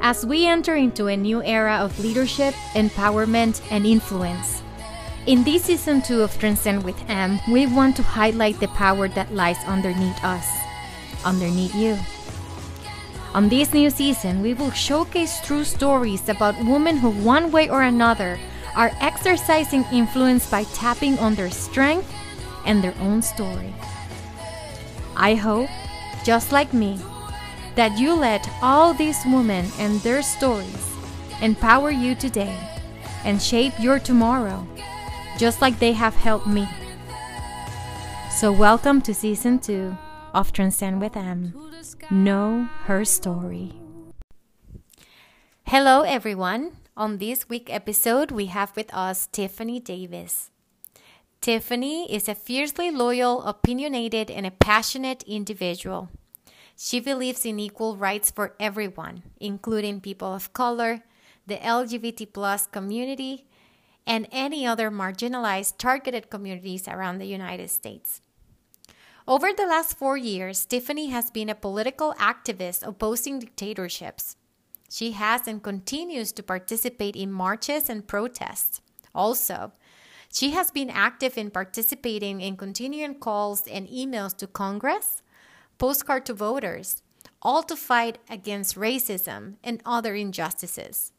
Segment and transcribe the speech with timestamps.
[0.00, 4.62] as we enter into a new era of leadership, empowerment, and influence.
[5.26, 9.34] In this season 2 of Transcend with M, we want to highlight the power that
[9.34, 10.48] lies underneath us,
[11.24, 11.98] underneath you.
[13.34, 17.82] On this new season, we will showcase true stories about women who, one way or
[17.82, 18.40] another,
[18.74, 22.10] are exercising influence by tapping on their strength
[22.64, 23.74] and their own story.
[25.16, 25.68] I hope,
[26.24, 26.98] just like me,
[27.74, 30.86] that you let all these women and their stories
[31.40, 32.56] empower you today
[33.24, 34.66] and shape your tomorrow,
[35.38, 36.68] just like they have helped me.
[38.30, 39.96] So, welcome to season two
[40.32, 41.54] of Transcend with M.
[42.10, 43.72] Know her story.
[45.64, 46.72] Hello, everyone.
[46.96, 50.50] On this week episode, we have with us Tiffany Davis.
[51.40, 56.10] Tiffany is a fiercely loyal, opinionated, and a passionate individual.
[56.82, 61.02] She believes in equal rights for everyone, including people of color,
[61.46, 63.44] the LGBT plus community,
[64.06, 68.22] and any other marginalized targeted communities around the United States.
[69.28, 74.36] Over the last four years, Tiffany has been a political activist opposing dictatorships.
[74.88, 78.80] She has and continues to participate in marches and protests.
[79.14, 79.72] Also,
[80.32, 85.20] she has been active in participating in continuing calls and emails to Congress,
[85.80, 87.02] postcard to voters,
[87.40, 91.12] all to fight against racism and other injustices.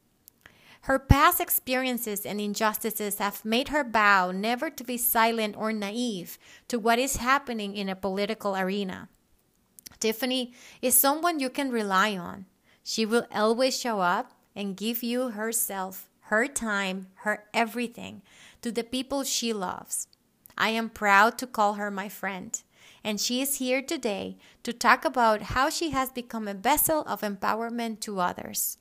[0.81, 6.37] Her past experiences and injustices have made her vow never to be silent or naive
[6.67, 9.09] to what is happening in a political arena.
[9.99, 12.45] Tiffany is someone you can rely on.
[12.83, 18.21] She will always show up and give you herself, her time, her everything
[18.61, 20.07] to the people she loves.
[20.55, 22.61] I am proud to call her my friend,
[23.03, 27.21] and she is here today to talk about how she has become a vessel of
[27.21, 28.77] empowerment to others.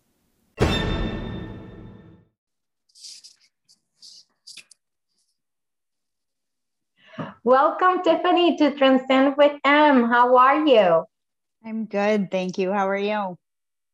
[7.42, 10.04] Welcome, Tiffany, to Transcend with M.
[10.04, 11.04] How are you?
[11.64, 12.30] I'm good.
[12.30, 12.70] Thank you.
[12.72, 13.36] How are you?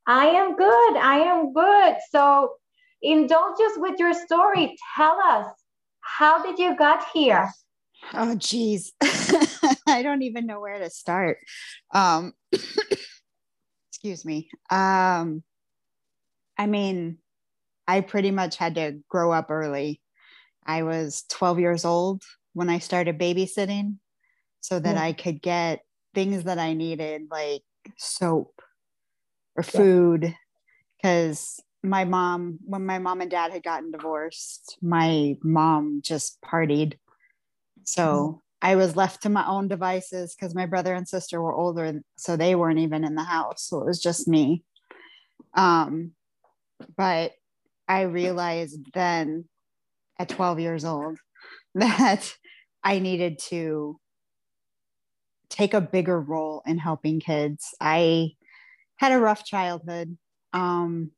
[0.07, 0.97] I am good.
[0.97, 1.97] I am good.
[2.11, 2.55] So,
[3.03, 4.77] indulge us with your story.
[4.97, 5.47] Tell us
[6.01, 7.51] how did you got here?
[8.15, 8.93] Oh, geez.
[9.89, 11.39] I don't even know where to start.
[11.93, 12.33] Um,
[13.91, 14.49] excuse me.
[14.71, 15.43] Um,
[16.59, 17.19] I mean,
[17.87, 20.01] I pretty much had to grow up early.
[20.65, 23.97] I was 12 years old when I started babysitting
[24.61, 25.03] so that yeah.
[25.03, 25.81] I could get
[26.15, 27.63] things that I needed, like
[27.97, 28.61] soap
[29.55, 30.35] or food,
[30.97, 36.95] because my mom when my mom and dad had gotten divorced my mom just partied
[37.85, 38.39] so mm-hmm.
[38.63, 42.37] I was left to my own devices because my brother and sister were older so
[42.37, 44.63] they weren't even in the house so it was just me
[45.55, 46.13] um
[46.97, 47.33] but
[47.89, 49.45] i realized then
[50.19, 51.19] at 12 years old
[51.75, 52.35] that
[52.83, 53.99] i needed to
[55.49, 58.31] take a bigger role in helping kids i
[58.97, 60.17] had a rough childhood
[60.53, 61.11] um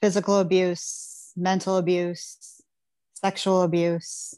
[0.00, 2.62] physical abuse, mental abuse,
[3.14, 4.34] sexual abuse.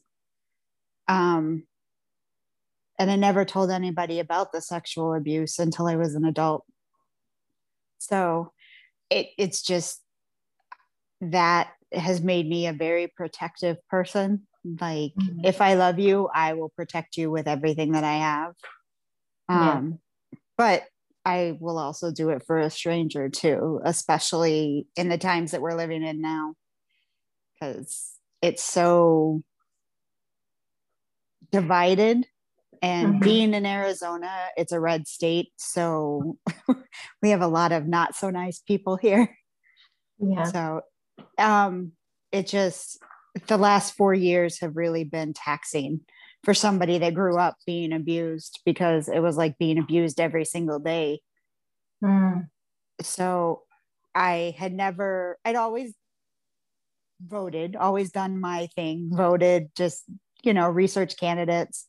[1.13, 1.65] Um,
[2.99, 6.65] and I never told anybody about the sexual abuse until I was an adult.
[7.99, 8.53] So
[9.11, 10.01] it, it's just
[11.21, 14.47] that has made me a very protective person.
[14.65, 15.45] Like, mm-hmm.
[15.45, 18.55] if I love you, I will protect you with everything that I have.
[19.49, 19.99] Um,
[20.33, 20.39] yeah.
[20.57, 20.85] But
[21.25, 25.77] I will also do it for a stranger too, especially in the times that we're
[25.77, 26.55] living in now,
[27.55, 29.43] because it's so
[31.53, 32.27] divided.
[32.81, 33.23] And mm-hmm.
[33.23, 35.53] being in Arizona, it's a red state.
[35.57, 36.37] So
[37.23, 39.37] we have a lot of not so nice people here.
[40.19, 40.45] Yeah.
[40.45, 40.81] So
[41.39, 41.93] um,
[42.33, 42.99] it just,
[43.47, 46.01] the last four years have really been taxing
[46.43, 50.81] for somebody that grew up being abused because it was like being abused every single
[50.81, 51.21] day.
[52.03, 52.49] Mm.
[53.01, 53.63] So
[54.15, 55.95] I had never, I'd always
[57.25, 60.05] voted, always done my thing, voted, just,
[60.43, 61.87] you know, research candidates,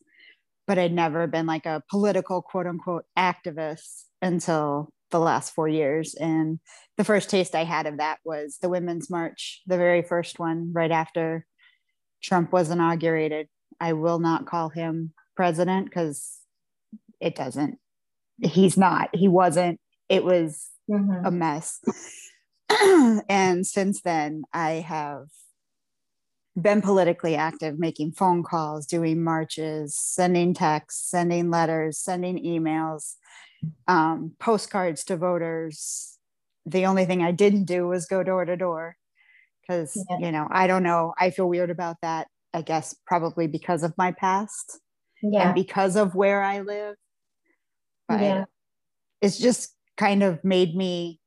[0.67, 6.15] but I'd never been like a political quote unquote activist until the last four years.
[6.15, 6.59] And
[6.97, 10.71] the first taste I had of that was the Women's March, the very first one
[10.73, 11.45] right after
[12.21, 13.47] Trump was inaugurated.
[13.79, 16.39] I will not call him president because
[17.19, 17.77] it doesn't.
[18.41, 19.09] He's not.
[19.13, 19.79] He wasn't.
[20.09, 21.25] It was mm-hmm.
[21.25, 21.79] a mess.
[23.29, 25.27] and since then, I have
[26.59, 33.15] been politically active, making phone calls, doing marches, sending texts, sending letters, sending emails,
[33.87, 36.13] um, postcards to voters,
[36.65, 38.97] the only thing I didn't do was go door to door
[39.61, 40.17] because, yeah.
[40.19, 41.13] you know, I don't know.
[41.19, 42.27] I feel weird about that.
[42.53, 44.79] I guess probably because of my past
[45.21, 45.47] yeah.
[45.47, 46.95] and because of where I live.
[48.07, 48.45] But yeah.
[49.21, 51.19] it's just kind of made me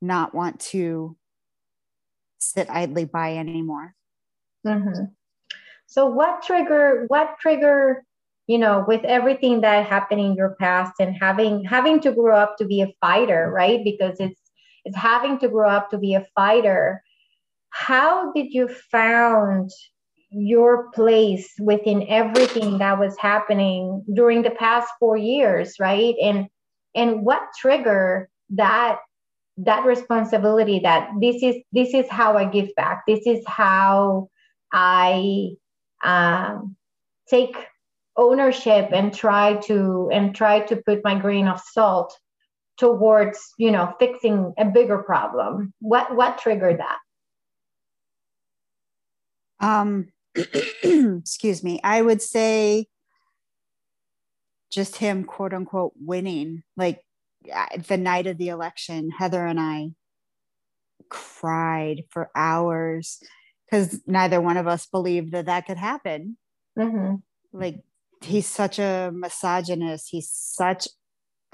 [0.00, 1.16] not want to
[2.38, 3.94] sit idly by anymore.
[4.66, 5.04] Mm-hmm.
[5.86, 8.04] So what trigger what trigger
[8.46, 12.56] you know with everything that happened in your past and having having to grow up
[12.58, 14.40] to be a fighter right because it's
[14.84, 17.02] it's having to grow up to be a fighter
[17.70, 19.70] how did you found
[20.30, 26.46] your place within everything that was happening during the past four years right and
[26.94, 28.98] and what trigger that
[29.58, 33.04] that responsibility that this is this is how i give back.
[33.06, 34.28] This is how
[34.72, 35.50] i
[36.04, 36.76] um,
[37.28, 37.56] take
[38.16, 42.18] ownership and try to and try to put my grain of salt
[42.78, 45.72] towards you know fixing a bigger problem.
[45.80, 46.98] What what triggered that?
[49.60, 50.08] Um
[50.82, 51.80] excuse me.
[51.82, 52.86] I would say
[54.70, 56.62] just him quote unquote winning.
[56.76, 57.00] Like
[57.88, 59.90] the night of the election heather and i
[61.08, 63.20] cried for hours
[63.64, 66.36] because neither one of us believed that that could happen.
[66.78, 67.14] Mm-hmm.
[67.54, 67.80] like
[68.22, 70.08] he's such a misogynist.
[70.10, 70.88] He's such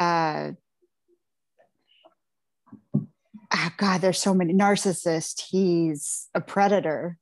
[0.00, 0.54] a
[2.94, 5.44] oh god there's so many narcissist.
[5.48, 7.18] He's a predator.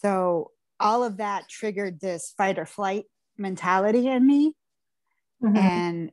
[0.00, 3.04] So all of that triggered this fight or flight
[3.36, 4.54] mentality in me.
[5.42, 5.56] Mm-hmm.
[5.56, 6.12] and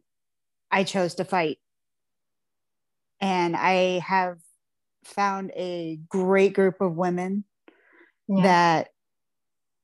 [0.71, 1.57] i chose to fight.
[3.21, 4.37] And i have
[5.03, 7.43] found a great group of women
[8.27, 8.43] yeah.
[8.43, 8.89] that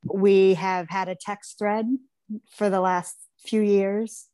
[0.04, 1.86] we have had a text thread
[2.52, 4.28] for the last few years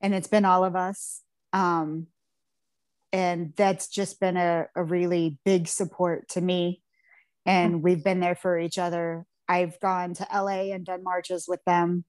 [0.00, 1.22] and it's been all of us.
[1.52, 2.06] Um,
[3.12, 6.82] and that's just been a, a really big support to me.
[7.46, 9.24] And we've been there for each other.
[9.48, 12.04] I've gone to la and done marches with them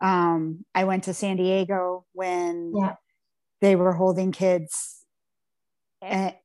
[0.00, 2.94] um, i went to san diego when yeah.
[3.60, 5.04] they were holding kids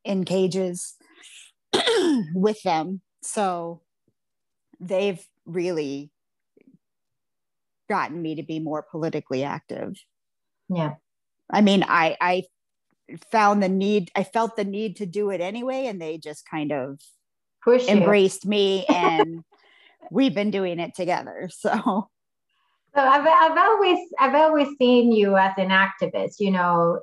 [0.05, 0.95] in cages
[2.33, 3.81] with them so
[4.79, 6.11] they've really
[7.89, 9.95] gotten me to be more politically active.
[10.69, 10.93] Yeah.
[11.51, 12.43] I mean, I I
[13.31, 16.71] found the need, I felt the need to do it anyway, and they just kind
[16.71, 16.99] of
[17.63, 19.43] Push embraced me and
[20.11, 21.49] we've been doing it together.
[21.51, 22.09] So
[22.95, 27.00] so I've, I've always I've always seen you as an activist, you know,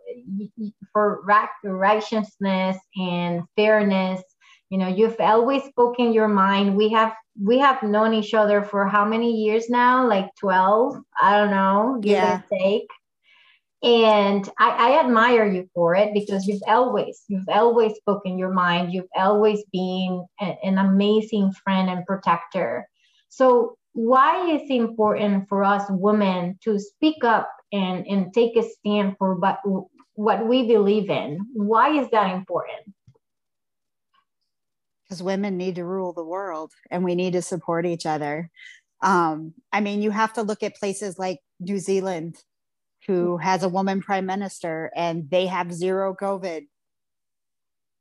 [0.93, 4.23] for righteousness and fairness.
[4.71, 6.77] You know, you've always spoken your mind.
[6.77, 10.07] We have we have known each other for how many years now?
[10.09, 10.97] Like 12?
[11.21, 12.41] I don't know, give yeah.
[12.41, 12.89] or take.
[13.83, 18.93] And I, I admire you for it because you've always, you've always spoken your mind.
[18.93, 22.89] You've always been a, an amazing friend and protector.
[23.29, 28.63] So why is it important for us women to speak up and, and take a
[28.63, 29.59] stand for what,
[30.15, 31.41] what we believe in?
[31.55, 32.95] Why is that important?
[35.07, 38.51] because women need to rule the world and we need to support each other.
[39.03, 42.37] Um, I mean, you have to look at places like New Zealand,
[43.07, 46.67] who has a woman prime minister and they have zero COVID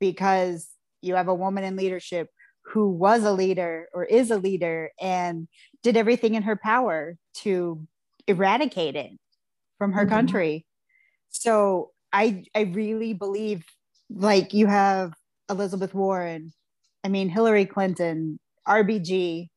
[0.00, 0.68] because
[1.00, 2.28] you have a woman in leadership
[2.72, 5.46] who was a leader or is a leader and
[5.86, 7.86] did everything in her power to
[8.26, 9.12] eradicate it
[9.78, 10.10] from her mm-hmm.
[10.10, 10.66] country.
[11.30, 13.64] So I I really believe
[14.10, 15.12] like you have
[15.48, 16.52] Elizabeth Warren
[17.06, 19.48] I mean, Hillary Clinton, RBG,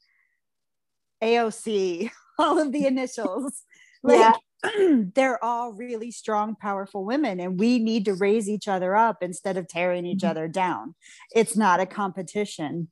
[1.23, 3.63] AOC, all of the initials.
[4.03, 5.03] like yeah.
[5.15, 9.57] they're all really strong, powerful women, and we need to raise each other up instead
[9.57, 10.29] of tearing each mm-hmm.
[10.29, 10.93] other down.
[11.33, 12.89] It's not a competition.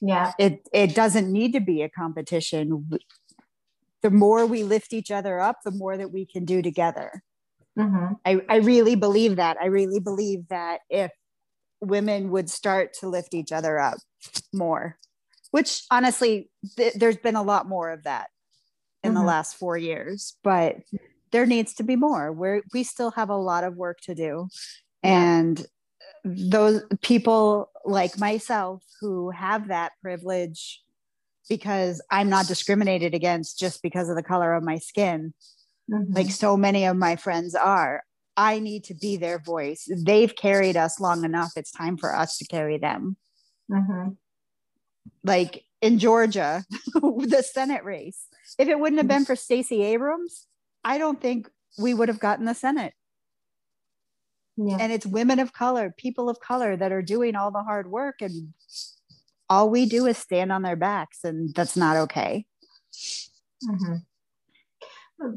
[0.00, 0.32] Yeah.
[0.38, 2.88] It it doesn't need to be a competition.
[4.02, 7.22] The more we lift each other up, the more that we can do together.
[7.78, 8.14] Mm-hmm.
[8.24, 9.56] I, I really believe that.
[9.60, 11.12] I really believe that if
[11.80, 13.98] women would start to lift each other up
[14.52, 14.98] more
[15.50, 18.28] which honestly th- there's been a lot more of that
[19.02, 19.20] in mm-hmm.
[19.20, 20.76] the last four years but
[21.32, 24.48] there needs to be more we we still have a lot of work to do
[25.02, 25.66] and
[26.24, 30.82] those people like myself who have that privilege
[31.48, 35.32] because i'm not discriminated against just because of the color of my skin
[35.90, 36.12] mm-hmm.
[36.12, 38.02] like so many of my friends are
[38.40, 39.86] I need to be their voice.
[39.94, 41.52] They've carried us long enough.
[41.56, 43.18] It's time for us to carry them.
[43.70, 44.12] Mm-hmm.
[45.24, 48.28] Like in Georgia, the Senate race.
[48.58, 50.46] If it wouldn't have been for Stacey Abrams,
[50.82, 52.94] I don't think we would have gotten the Senate.
[54.56, 54.76] Yeah.
[54.78, 58.16] And it's women of color, people of color that are doing all the hard work
[58.20, 58.52] and
[59.48, 62.44] all we do is stand on their backs and that's not okay.
[63.64, 63.96] Mm-hmm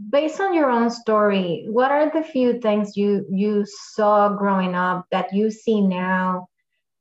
[0.09, 5.05] based on your own story what are the few things you you saw growing up
[5.11, 6.47] that you see now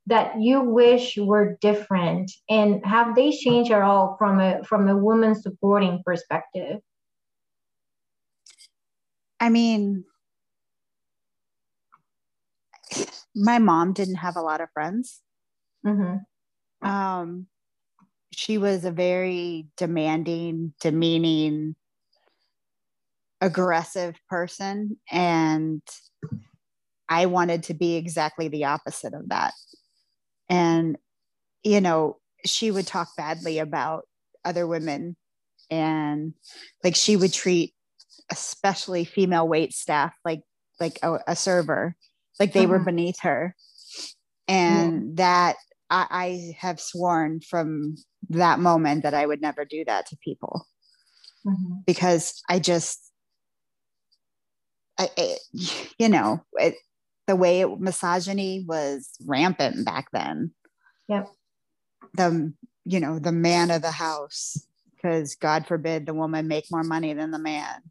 [0.07, 4.97] that you wish were different and have they changed at all from a from a
[4.97, 6.81] woman supporting perspective
[9.38, 10.04] i mean
[13.34, 15.20] my mom didn't have a lot of friends
[15.86, 16.88] mm-hmm.
[16.88, 17.46] um,
[18.32, 21.74] she was a very demanding demeaning
[23.40, 25.82] aggressive person and
[27.08, 29.52] I wanted to be exactly the opposite of that.
[30.48, 30.96] And
[31.62, 34.04] you know, she would talk badly about
[34.44, 35.16] other women
[35.70, 36.32] and
[36.82, 37.74] like she would treat
[38.30, 40.40] especially female wait staff like
[40.80, 41.94] like a, a server
[42.38, 42.68] like they uh-huh.
[42.68, 43.54] were beneath her
[44.48, 45.10] and yeah.
[45.14, 45.56] that
[45.90, 47.96] I, I, have sworn from
[48.30, 50.66] that moment that i would never do that to people
[51.46, 51.74] mm-hmm.
[51.86, 53.12] because i just
[54.98, 55.40] it,
[55.98, 56.74] you know, it,
[57.26, 60.52] the way it, misogyny was rampant back then.
[61.08, 61.28] Yep.
[62.14, 62.52] The,
[62.84, 67.14] you know, the man of the house, because God forbid the woman make more money
[67.14, 67.82] than the man.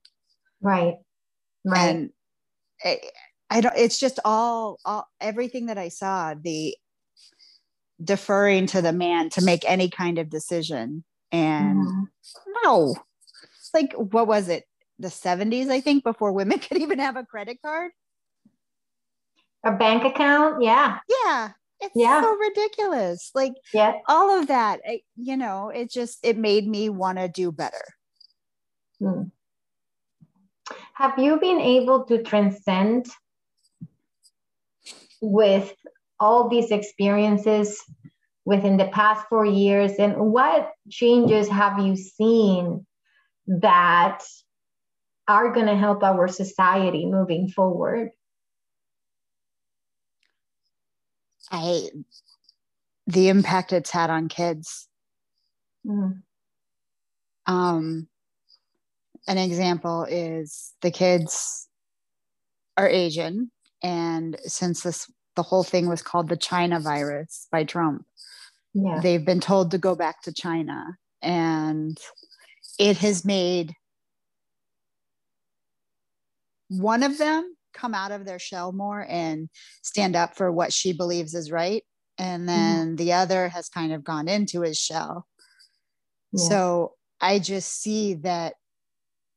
[0.61, 0.95] Right.
[1.65, 1.89] Right.
[1.89, 2.09] And
[2.83, 3.05] it,
[3.51, 6.75] I don't, it's just all, all, everything that I saw, the
[8.03, 11.03] deferring to the man to make any kind of decision.
[11.31, 12.03] And mm-hmm.
[12.63, 12.95] no,
[13.73, 14.63] like, what was it?
[15.01, 17.91] the 70s, I think, before women could even have a credit card.
[19.65, 20.99] A bank account, yeah.
[21.25, 21.49] Yeah.
[21.79, 22.21] It's yeah.
[22.21, 23.31] so ridiculous.
[23.33, 23.93] Like yeah.
[24.07, 27.83] all of that, I, you know, it just it made me want to do better.
[28.99, 29.23] Hmm.
[30.93, 33.07] Have you been able to transcend
[35.21, 35.73] with
[36.19, 37.81] all these experiences
[38.45, 42.85] within the past four years and what changes have you seen
[43.47, 44.23] that
[45.27, 48.09] are going to help our society moving forward?
[51.51, 51.89] I
[53.07, 54.87] the impact it's had on kids.
[55.85, 56.21] Mm.
[57.45, 58.07] Um,
[59.27, 61.67] an example is the kids
[62.77, 63.51] are Asian,
[63.81, 68.05] and since this the whole thing was called the China virus by Trump,
[68.73, 68.99] yeah.
[69.01, 71.97] they've been told to go back to China, and
[72.77, 73.73] it has made
[76.67, 79.49] one of them come out of their shell more and
[79.81, 81.83] stand up for what she believes is right
[82.17, 82.47] and mm-hmm.
[82.47, 82.95] then mm-hmm.
[82.95, 85.27] the other has kind of gone into his shell
[86.31, 86.43] yeah.
[86.43, 88.55] so i just see that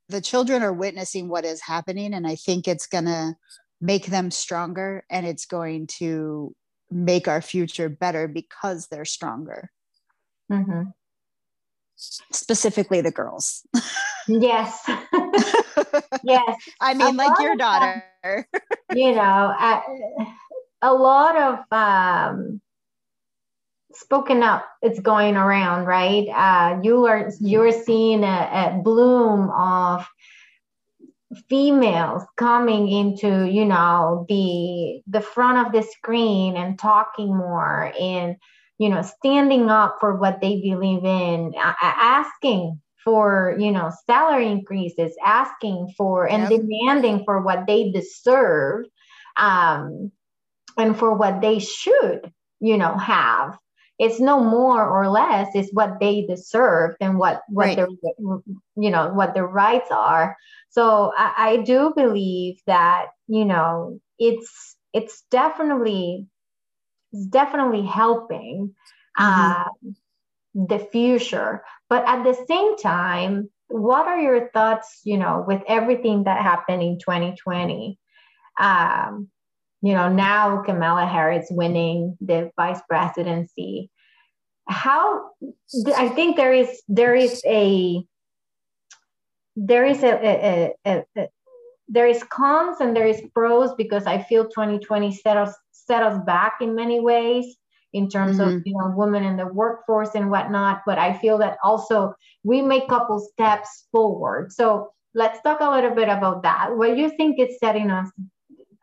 [0.09, 3.35] the children are witnessing what is happening and i think it's going to
[3.85, 6.55] make them stronger and it's going to
[6.91, 9.71] make our future better because they're stronger
[10.51, 10.85] mm-hmm.
[11.97, 13.67] specifically the girls
[14.29, 14.89] yes
[16.25, 16.57] yes.
[16.81, 18.05] I mean, a like your daughter.
[18.95, 19.83] you know, a,
[20.83, 22.61] a lot of um,
[23.93, 26.29] spoken up it's going around, right?
[26.29, 28.27] Uh, you are you're seeing a,
[28.77, 30.07] a bloom of
[31.49, 38.37] females coming into you know the the front of the screen and talking more and
[38.79, 45.15] you know standing up for what they believe in asking for you know salary increases
[45.25, 46.61] asking for and yep.
[46.61, 48.87] demanding for what they deserve
[49.37, 50.11] um,
[50.79, 53.59] and for what they should you know have
[53.99, 57.77] it's no more or less it's what they deserve and what what right.
[57.77, 57.89] their
[58.77, 60.37] you know what their rights are
[60.71, 66.27] so I, I do believe that you know it's it's definitely
[67.13, 68.75] it's definitely helping
[69.19, 69.63] mm-hmm.
[69.63, 69.65] uh,
[70.55, 76.25] the future but at the same time what are your thoughts you know with everything
[76.25, 77.99] that happened in 2020
[78.59, 79.29] um,
[79.85, 83.91] you know now kamala harris winning the vice presidency.
[84.67, 85.31] How
[85.97, 88.03] i think there is there is a
[89.57, 91.29] there is a, a, a, a
[91.87, 96.19] there is cons and there is pros because i feel 2020 set us set us
[96.25, 97.57] back in many ways
[97.93, 98.57] in terms mm-hmm.
[98.57, 102.15] of you know women in the workforce and whatnot but i feel that also
[102.45, 104.53] we make couple steps forward.
[104.53, 106.77] So let's talk a little bit about that.
[106.77, 108.11] What do you think is setting us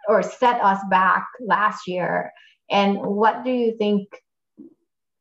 [0.07, 2.31] or set us back last year?
[2.69, 4.07] And what do you think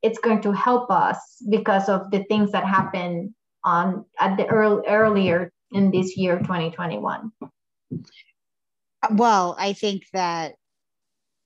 [0.02, 1.18] it's going to help us
[1.48, 3.34] because of the things that happened
[3.64, 7.30] on at the early, earlier in this year 2021
[9.12, 10.54] well i think that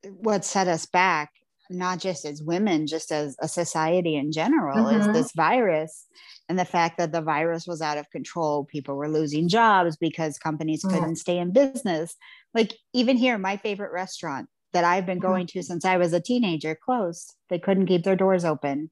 [0.04, 1.30] what set us back
[1.70, 5.00] not just as women just as a society in general mm-hmm.
[5.00, 6.06] is this virus
[6.48, 8.64] and the fact that the virus was out of control.
[8.64, 12.16] People were losing jobs because companies couldn't stay in business
[12.54, 15.28] like even here my favorite restaurant that i've been mm-hmm.
[15.28, 17.34] going to since i was a teenager closed.
[17.50, 18.90] They couldn't keep their doors open.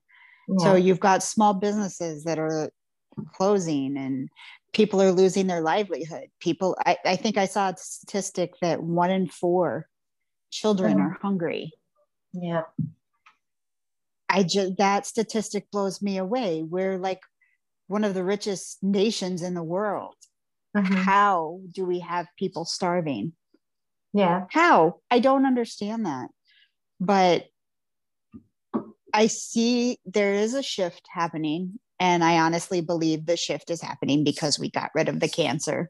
[0.49, 0.65] Yeah.
[0.65, 2.71] so you've got small businesses that are
[3.37, 4.29] closing and
[4.73, 6.29] people are losing their livelihood.
[6.41, 9.87] People i, I think i saw a statistic that one in four
[10.51, 11.73] children are hungry.
[12.33, 12.63] Yeah.
[14.29, 16.63] I just that statistic blows me away.
[16.63, 17.21] We're like
[17.87, 20.15] one of the richest nations in the world.
[20.75, 20.95] Mm-hmm.
[20.95, 23.35] how do we have people starving
[24.13, 26.29] yeah how i don't understand that
[27.01, 27.47] but
[29.13, 34.25] i see there is a shift happening and I honestly believe the shift is happening
[34.25, 35.89] because we got rid of the cancer.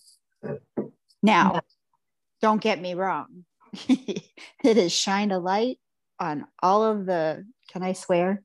[1.22, 1.60] Now, yeah.
[2.42, 3.46] don't get me wrong.
[3.88, 5.78] it has shined a light
[6.20, 8.42] on all of the, can I swear?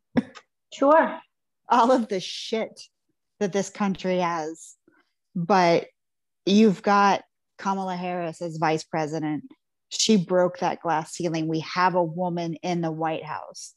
[0.74, 1.20] Sure.
[1.70, 2.80] All of the shit
[3.42, 4.76] that this country has.
[5.36, 5.88] But
[6.46, 7.24] you've got
[7.58, 9.44] Kamala Harris as vice president.
[9.90, 11.48] She broke that glass ceiling.
[11.48, 13.74] We have a woman in the White House.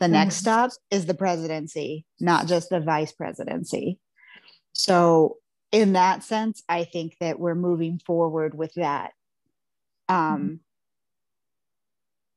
[0.00, 0.14] The mm-hmm.
[0.14, 3.98] next stop is the presidency, not just the vice presidency.
[4.72, 5.36] So,
[5.70, 9.12] in that sense, I think that we're moving forward with that.
[10.08, 10.54] Um, mm-hmm.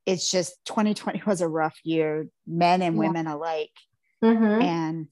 [0.06, 3.00] It's just 2020 was a rough year, men and yeah.
[3.00, 3.72] women alike.
[4.22, 4.62] Mm-hmm.
[4.62, 5.06] And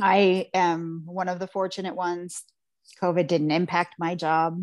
[0.00, 2.42] I am one of the fortunate ones.
[3.02, 4.60] COVID didn't impact my job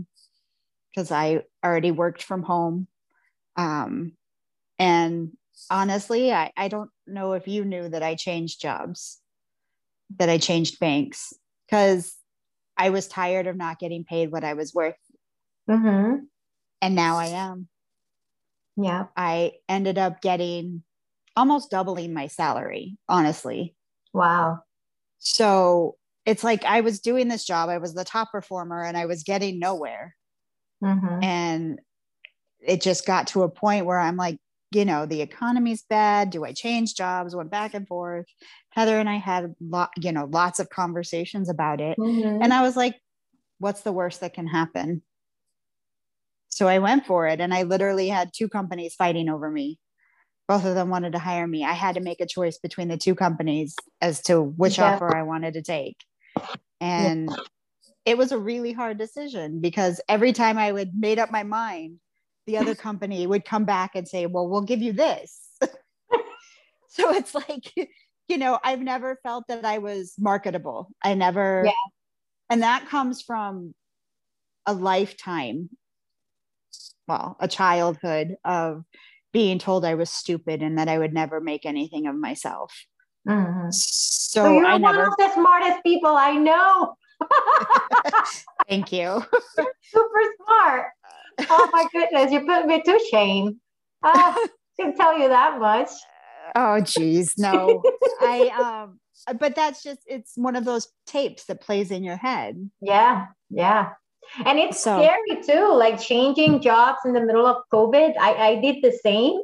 [0.98, 2.88] because I already worked from home.
[3.56, 4.14] Um,
[4.80, 5.34] and
[5.70, 9.20] honestly, I, I don't know if you knew that I changed jobs,
[10.18, 11.34] that I changed banks
[11.68, 12.16] because
[12.78, 14.96] I was tired of not getting paid what I was worth.
[15.70, 16.26] Mm-hmm.
[16.82, 17.68] And now I am.
[18.76, 19.06] Yeah.
[19.16, 20.82] I ended up getting
[21.36, 23.76] almost doubling my salary, honestly.
[24.14, 24.62] Wow.
[25.20, 29.06] So it's like I was doing this job, I was the top performer, and I
[29.06, 30.16] was getting nowhere.
[30.84, 31.24] Mm-hmm.
[31.24, 31.80] And
[32.60, 34.38] it just got to a point where I'm like,
[34.72, 36.30] you know, the economy's bad.
[36.30, 37.36] Do I change jobs?
[37.36, 38.26] Went back and forth.
[38.72, 41.98] Heather and I had lot, you know, lots of conversations about it.
[41.98, 42.42] Mm-hmm.
[42.44, 42.96] And I was like,
[43.60, 45.02] what's the worst that can happen?
[46.50, 47.40] So I went for it.
[47.40, 49.80] And I literally had two companies fighting over me.
[50.48, 51.64] Both of them wanted to hire me.
[51.64, 54.96] I had to make a choice between the two companies as to which yeah.
[54.96, 55.98] offer I wanted to take.
[56.80, 57.36] And yeah.
[58.08, 62.00] It was a really hard decision because every time I would made up my mind,
[62.46, 65.50] the other company would come back and say, well, we'll give you this.
[66.88, 67.70] so it's like,
[68.30, 70.88] you know, I've never felt that I was marketable.
[71.04, 71.72] I never, yeah.
[72.50, 73.76] and that comes from
[74.66, 75.70] a lifetime,
[77.10, 78.86] well, a childhood of
[79.34, 82.74] being told I was stupid and that I would never make anything of myself.
[83.28, 83.70] Mm-hmm.
[83.72, 85.08] So, so, you're I one never...
[85.08, 86.96] of the smartest people I know.
[88.68, 89.24] Thank you.
[89.82, 90.88] super smart
[91.50, 93.60] oh my goodness, you put me to shame.
[94.04, 94.36] Uh,
[94.80, 95.90] can tell you that much.
[96.56, 97.84] Oh geez, no.
[98.22, 99.00] I um
[99.40, 102.70] but that's just it's one of those tapes that plays in your head.
[102.82, 103.90] Yeah, yeah.
[104.46, 108.14] And it's so, scary too, like changing jobs in the middle of COVID.
[108.20, 109.40] I, I did the same.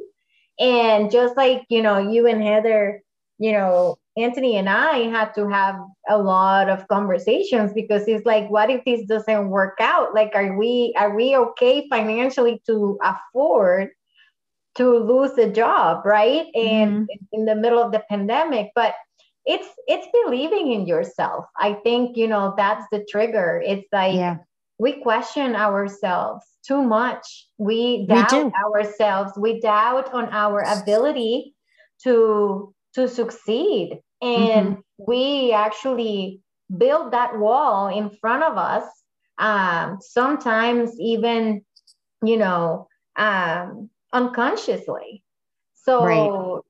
[0.60, 3.02] And just like, you know, you and Heather,
[3.38, 5.76] you know, Anthony and I had to have
[6.08, 10.14] a lot of conversations because it's like, what if this doesn't work out?
[10.14, 13.90] Like, are we are we okay financially to afford
[14.76, 16.46] to lose the job, right?
[16.54, 17.24] And mm-hmm.
[17.32, 18.94] in the middle of the pandemic, but
[19.44, 21.46] it's it's believing in yourself.
[21.58, 23.62] I think you know that's the trigger.
[23.64, 24.38] It's like yeah.
[24.78, 27.48] we question ourselves too much.
[27.58, 29.32] We doubt we ourselves.
[29.36, 31.54] We doubt on our ability
[32.04, 34.00] to to succeed.
[34.24, 35.04] And mm-hmm.
[35.06, 36.40] we actually
[36.76, 38.84] build that wall in front of us.
[39.36, 41.64] Um, sometimes even,
[42.22, 45.22] you know, um, unconsciously.
[45.74, 46.60] So right.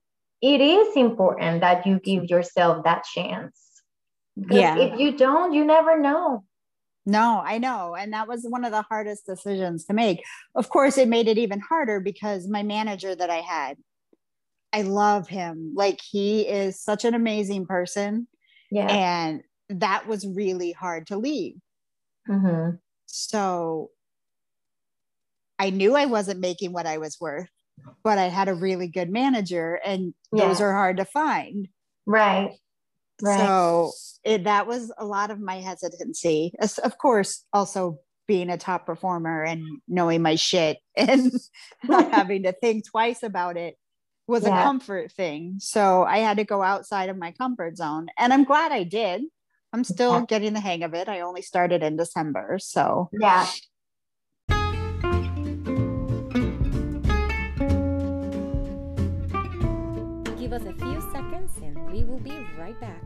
[0.43, 3.61] it is important that you give yourself that chance.
[4.37, 4.77] Yeah.
[4.79, 6.45] If you don't, you never know.
[7.07, 7.95] No, I know.
[7.95, 10.25] And that was one of the hardest decisions to make.
[10.55, 13.77] Of course, it made it even harder because my manager that I had,
[14.75, 15.73] I love him.
[15.77, 18.27] Like he is such an amazing person.
[18.73, 18.89] Yeah.
[18.89, 21.55] And that was really hard to leave.
[22.29, 22.77] Mm-hmm.
[23.07, 23.91] So
[25.61, 27.49] I knew I wasn't making what I was worth,
[28.03, 30.49] but I had a really good manager, and yeah.
[30.49, 31.69] those are hard to find.
[32.05, 32.51] Right.
[33.23, 33.39] Right.
[33.39, 33.93] So
[34.25, 36.53] it, that was a lot of my hesitancy.
[36.83, 41.31] Of course, also being a top performer and knowing my shit and
[41.85, 43.77] not having to think twice about it
[44.27, 44.61] was yeah.
[44.61, 45.57] a comfort thing.
[45.59, 48.07] So I had to go outside of my comfort zone.
[48.19, 49.23] And I'm glad I did.
[49.73, 50.25] I'm still yeah.
[50.27, 51.09] getting the hang of it.
[51.09, 52.59] I only started in December.
[52.61, 53.47] So, yeah.
[60.39, 63.03] Give us a few seconds and we will be right back.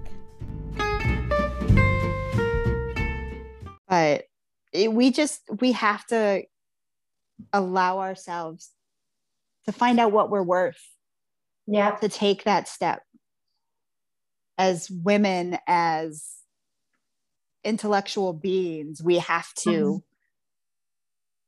[3.88, 4.24] But
[4.72, 6.42] it, we just, we have to
[7.52, 8.70] allow ourselves
[9.64, 10.84] to find out what we're worth
[11.68, 13.02] yeah to take that step
[14.56, 16.26] as women as
[17.62, 19.96] intellectual beings we have to mm-hmm.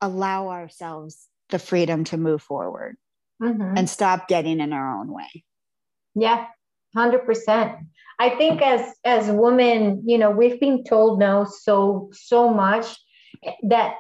[0.07, 2.97] allow ourselves the freedom to move forward
[3.43, 3.77] mm-hmm.
[3.77, 5.45] and stop getting in our own way
[6.15, 6.47] yeah
[6.97, 7.79] 100%
[8.19, 12.97] i think as as women you know we've been told now so so much
[13.63, 13.95] that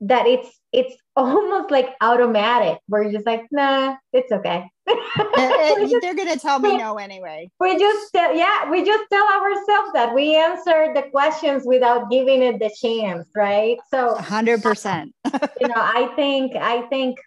[0.00, 4.64] that it's it's almost like automatic where you're just like nah it's okay.
[4.88, 7.50] Uh, uh, they're gonna tell me no anyway.
[7.60, 10.14] we just tell, yeah we just tell ourselves that.
[10.14, 13.78] We answer the questions without giving it the chance right?
[13.90, 15.10] So 100%
[15.60, 17.18] you know i think i think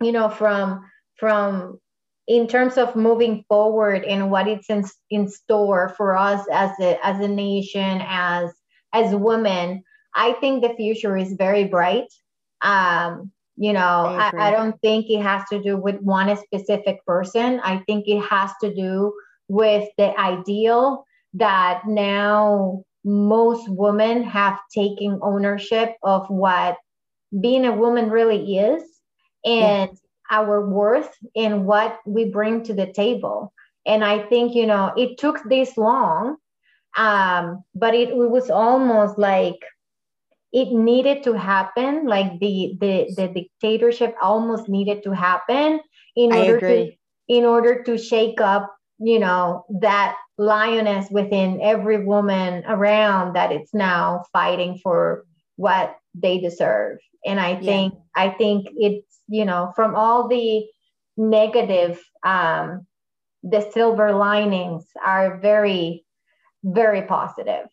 [0.00, 0.84] you know from
[1.16, 1.78] from
[2.26, 7.04] in terms of moving forward and what it's in, in store for us as a
[7.04, 8.50] as a nation as
[8.92, 9.82] as women
[10.14, 12.12] i think the future is very bright
[12.62, 17.04] um, you know, I, I, I, don't think it has to do with one specific
[17.04, 17.60] person.
[17.62, 19.12] I think it has to do
[19.48, 26.78] with the ideal that now most women have taken ownership of what
[27.40, 28.82] being a woman really is
[29.44, 30.38] and yeah.
[30.38, 33.52] our worth and what we bring to the table.
[33.84, 36.36] And I think, you know, it took this long,
[36.96, 39.60] um, but it, it was almost like
[40.52, 45.80] it needed to happen like the the, the dictatorship almost needed to happen
[46.16, 46.92] in order to
[47.28, 53.72] in order to shake up you know that lioness within every woman around that it's
[53.74, 55.24] now fighting for
[55.56, 56.98] what they deserve.
[57.24, 58.00] And i think yeah.
[58.24, 60.66] i think it's you know from all the
[61.16, 62.86] negative um
[63.42, 66.04] the silver linings are very
[66.64, 67.66] very positive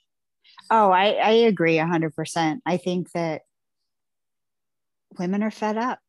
[0.69, 2.59] Oh, I, I agree 100%.
[2.65, 3.41] I think that
[5.17, 5.99] women are fed up.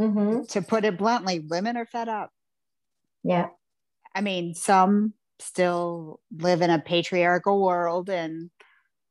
[0.00, 0.44] Mm-hmm.
[0.44, 2.30] To put it bluntly, women are fed up.
[3.24, 3.48] Yeah.
[4.14, 8.50] I mean, some still live in a patriarchal world and,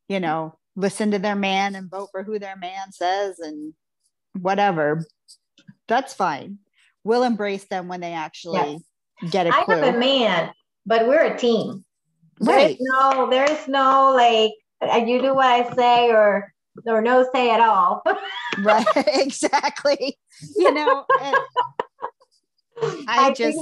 [0.08, 3.74] you know, listen to their man and vote for who their man says and
[4.34, 5.06] whatever.
[5.88, 6.60] That's fine.
[7.04, 8.82] We'll embrace them when they actually
[9.22, 9.32] yes.
[9.32, 9.76] get a clue.
[9.76, 10.52] I have a man,
[10.86, 11.86] but we're a team.
[12.40, 12.78] Right.
[12.78, 16.54] There's no, there's no like uh, you do what I say or
[16.86, 18.04] or no say at all.
[18.60, 18.86] right.
[19.08, 20.18] Exactly.
[20.56, 21.06] You know,
[22.80, 23.58] I, I, just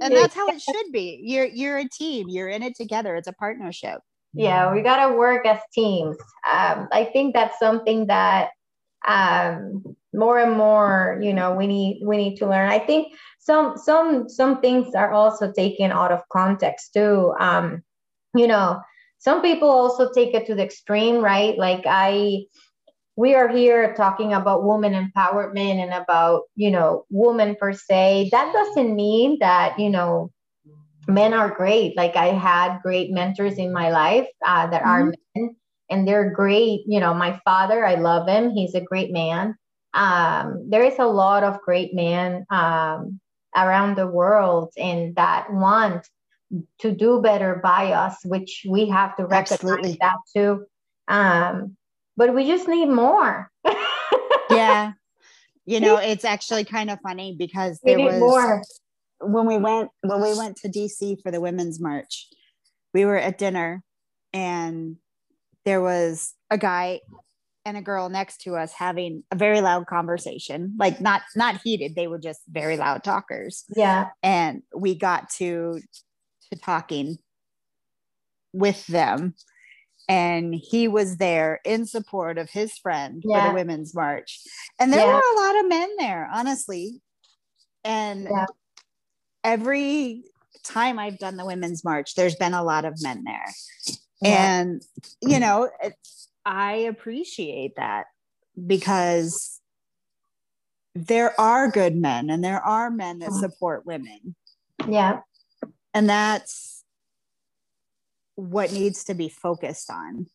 [0.00, 1.20] and that's how it should be.
[1.22, 2.28] You're you're a team.
[2.28, 3.16] You're in it together.
[3.16, 4.00] It's a partnership.
[4.34, 6.16] Yeah, we gotta work as teams.
[6.50, 8.50] Um, I think that's something that
[9.06, 12.70] um, more and more, you know, we need we need to learn.
[12.70, 17.34] I think some some some things are also taken out of context too.
[17.40, 17.82] Um,
[18.34, 18.80] you know,
[19.18, 21.58] some people also take it to the extreme, right?
[21.58, 22.44] Like I,
[23.16, 28.28] we are here talking about woman empowerment and about, you know, women per se.
[28.30, 30.30] That doesn't mean that, you know,
[31.08, 31.96] men are great.
[31.96, 34.88] Like I had great mentors in my life uh, that mm-hmm.
[34.88, 35.56] are men
[35.90, 36.82] and they're great.
[36.86, 38.50] You know, my father, I love him.
[38.50, 39.56] He's a great man.
[39.94, 43.18] Um, there is a lot of great men um,
[43.56, 46.06] around the world and that want
[46.80, 49.98] to do better by us, which we have to recognize Absolutely.
[50.00, 50.64] that too.
[51.08, 51.76] Um,
[52.16, 53.50] but we just need more.
[54.50, 54.92] yeah.
[55.66, 58.62] You know, it's actually kind of funny because there was more.
[59.20, 62.28] when we went when we went to DC for the women's march,
[62.94, 63.82] we were at dinner
[64.32, 64.96] and
[65.64, 67.00] there was a guy
[67.64, 71.94] and a girl next to us having a very loud conversation like not not heated
[71.94, 75.78] they were just very loud talkers yeah and we got to
[76.50, 77.18] to talking
[78.52, 79.34] with them.
[80.08, 83.44] And he was there in support of his friend yeah.
[83.44, 84.40] for the women's march.
[84.78, 85.14] And there yeah.
[85.14, 87.00] were a lot of men there honestly.
[87.84, 88.46] And yeah.
[89.44, 90.24] every
[90.64, 93.46] time i've done the women's march there's been a lot of men there.
[94.22, 94.82] And
[95.22, 95.70] you know
[96.44, 98.06] i appreciate that
[98.66, 99.60] because
[100.94, 103.38] there are good men and there are men that uh-huh.
[103.38, 104.34] support women.
[104.86, 105.20] Yeah
[105.98, 106.84] and that's
[108.36, 110.26] what needs to be focused on.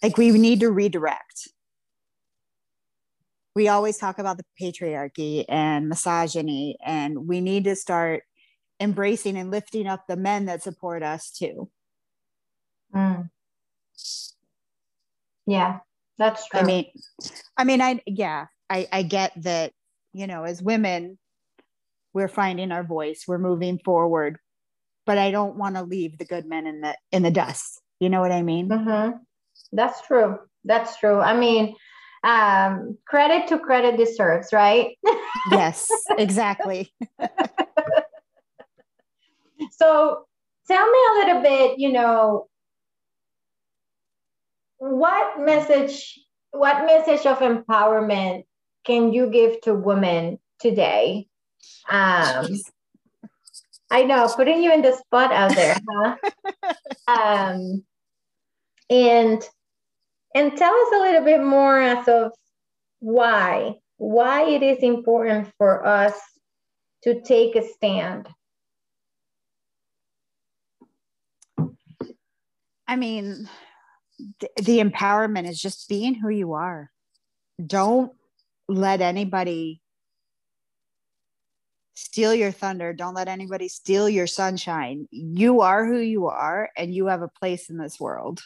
[0.00, 1.48] Like we need to redirect.
[3.56, 8.22] we always talk about the patriarchy and misogyny and we need to start
[8.78, 11.68] embracing and lifting up the men that support us too
[12.94, 13.28] mm.
[15.46, 15.80] yeah
[16.16, 16.86] that's true i mean
[17.56, 19.72] i mean i yeah i i get that
[20.12, 21.18] you know as women
[22.12, 24.38] we're finding our voice we're moving forward
[25.08, 28.08] but i don't want to leave the good men in the in the dust you
[28.08, 29.16] know what i mean mm-hmm.
[29.72, 31.74] that's true that's true i mean
[32.24, 34.96] um, credit to credit deserves, right?
[35.50, 36.92] yes, exactly.
[39.70, 40.24] so
[40.66, 42.48] tell me a little bit, you know,
[44.78, 46.18] what message,
[46.50, 48.44] what message of empowerment
[48.84, 51.28] can you give to women today?
[51.90, 52.48] Um,
[53.90, 56.16] I know, putting you in the spot out there, huh?
[57.08, 57.84] um,
[58.90, 59.42] and
[60.34, 62.32] and tell us a little bit more as of
[63.00, 66.14] why, why it is important for us
[67.04, 68.28] to take a stand.
[72.86, 73.48] I mean,
[74.40, 76.90] the, the empowerment is just being who you are.
[77.64, 78.12] Don't
[78.68, 79.80] let anybody
[81.98, 82.92] steal your thunder.
[82.92, 85.08] Don't let anybody steal your sunshine.
[85.10, 88.40] You are who you are, and you have a place in this world.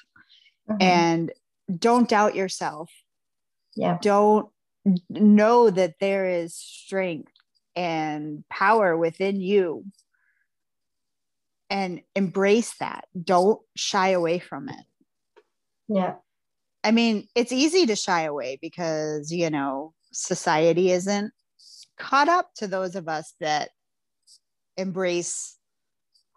[0.70, 0.82] Mm-hmm.
[0.82, 1.32] And
[1.78, 2.90] don't doubt yourself.
[3.76, 3.98] Yeah.
[4.00, 4.48] Don't
[5.10, 7.30] know that there is strength
[7.76, 9.84] and power within you
[11.68, 13.04] and embrace that.
[13.22, 14.84] Don't shy away from it.
[15.88, 16.14] Yeah.
[16.82, 21.32] I mean, it's easy to shy away because, you know, society isn't
[21.98, 23.70] caught up to those of us that
[24.76, 25.59] embrace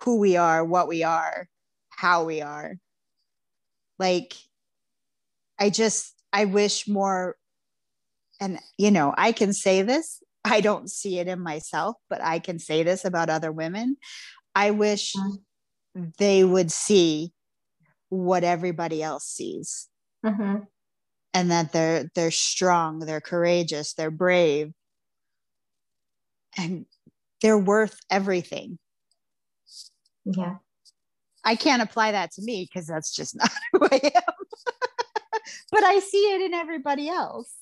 [0.02, 1.48] who we are, what we are,
[1.90, 2.76] how we are.
[3.98, 4.36] Like,
[5.60, 7.38] I just, I wish more,
[8.40, 12.40] and you know, I can say this, I don't see it in myself, but I
[12.40, 13.98] can say this about other women.
[14.54, 15.14] I wish
[16.18, 17.32] they would see
[18.10, 19.88] what everybody else sees.
[20.26, 20.64] Mm-hmm.
[21.34, 24.72] And that they're they're strong, they're courageous, they're brave,
[26.58, 26.86] and
[27.42, 28.78] they're worth everything.
[30.26, 30.56] Yeah.
[31.44, 34.46] I can't apply that to me because that's just not who I am
[35.72, 37.54] but I see it in everybody else.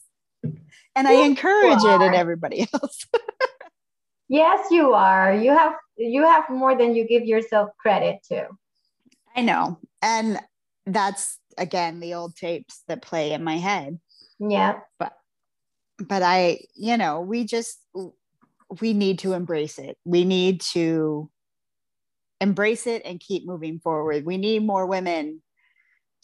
[0.96, 3.08] And I encourage it in everybody else.
[4.28, 5.34] yes, you are.
[5.34, 8.48] You have you have more than you give yourself credit to.
[9.36, 9.80] I know.
[10.02, 10.40] And
[10.86, 14.00] that's again the old tapes that play in my head.
[14.40, 14.80] Yeah.
[15.00, 15.14] But
[16.00, 17.80] but I, you know, we just
[18.82, 19.98] we need to embrace it.
[20.06, 21.30] We need to
[22.40, 24.26] embrace it and keep moving forward.
[24.26, 25.42] We need more women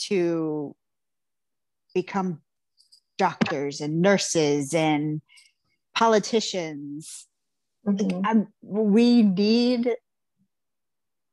[0.07, 0.75] to
[1.93, 2.41] become
[3.17, 5.21] doctors and nurses and
[5.95, 7.25] politicians.
[7.87, 8.41] Mm-hmm.
[8.61, 9.95] we need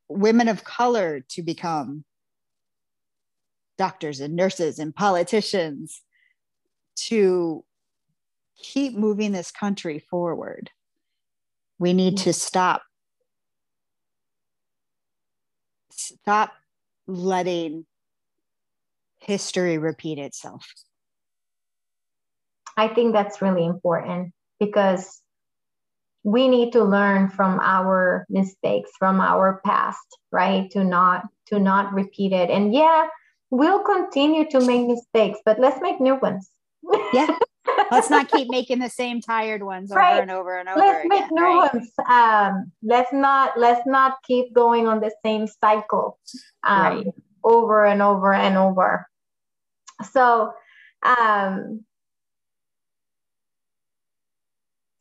[0.09, 2.05] women of color to become
[3.77, 6.03] doctors and nurses and politicians
[6.95, 7.65] to
[8.57, 10.71] keep moving this country forward.
[11.79, 12.83] We need to stop.
[15.91, 16.53] Stop
[17.07, 17.87] letting
[19.27, 20.67] history repeat itself?
[22.77, 25.23] I think that's really important because
[26.23, 30.71] we need to learn from our mistakes from our past right?
[30.73, 32.51] To not to not repeat it.
[32.51, 33.07] And yeah
[33.51, 36.51] we'll continue to make mistakes but let's make new ones.
[37.13, 37.39] Yeah
[37.91, 40.15] let's not keep making the same tired ones right.
[40.15, 41.75] over and over and over let's again, make new right?
[41.75, 46.19] ones um, let's not let's not keep going on the same cycle
[46.65, 47.07] um, right.
[47.45, 49.07] over and over and over
[50.03, 50.53] so,
[51.03, 51.85] um,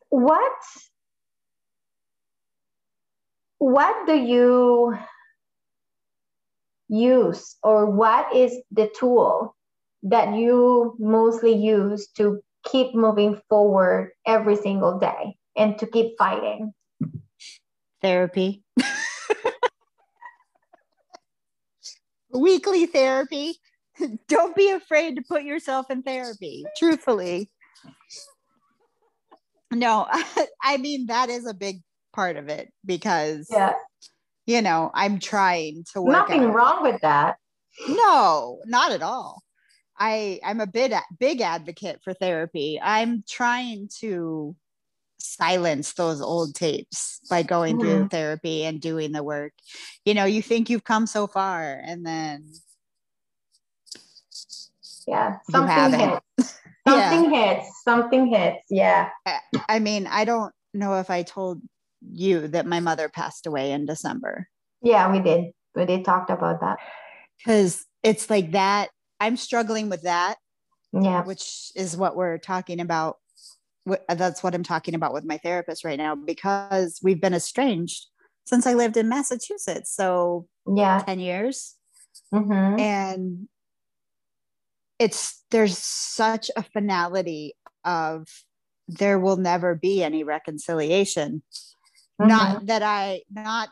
[0.09, 0.53] what
[3.57, 4.97] what do you
[6.87, 9.55] use or what is the tool
[10.03, 16.73] that you mostly use to keep moving forward every single day and to keep fighting.
[18.01, 18.63] Therapy.
[22.33, 23.55] Weekly therapy.
[24.27, 27.49] Don't be afraid to put yourself in therapy truthfully.
[29.71, 30.07] No
[30.61, 31.81] i mean that is a big
[32.13, 33.73] part of it because yeah.
[34.45, 36.53] you know i'm trying to work nothing out.
[36.53, 37.37] wrong with that.
[37.87, 39.41] No not at all
[39.97, 42.79] i i'm a bit big advocate for therapy.
[42.81, 44.55] I'm trying to
[45.19, 47.89] silence those old tapes by going mm-hmm.
[47.89, 49.53] through therapy and doing the work.
[50.05, 52.51] You know you think you've come so far and then
[55.07, 56.59] yeah something hits.
[56.87, 57.55] Something yeah.
[57.55, 57.81] hits.
[57.83, 58.63] Something hits.
[58.69, 59.09] Yeah.
[59.67, 61.61] I mean i don't know if i told
[62.11, 64.47] you that my mother passed away in december.
[64.81, 65.51] Yeah we did.
[65.73, 66.77] We did talked about that.
[67.37, 68.89] Because it's like that
[69.25, 70.37] i'm struggling with that
[71.03, 71.23] yeah.
[71.23, 73.17] which is what we're talking about.
[74.09, 78.07] That's what i'm talking about with my therapist right now because we've been estranged
[78.47, 81.03] since i lived in massachusetts so yeah.
[81.05, 81.75] 10 years.
[82.33, 82.79] Mm-hmm.
[82.79, 83.47] and
[84.97, 88.27] it's there's such a finality of
[88.87, 91.43] there will never be any reconciliation.
[92.19, 92.27] Mm-hmm.
[92.27, 93.69] not that i not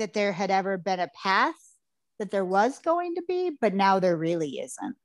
[0.00, 1.54] that there had ever been a path
[2.18, 4.96] that there was going to be but now there really isn't